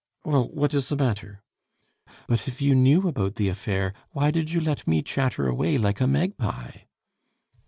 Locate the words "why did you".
4.13-4.59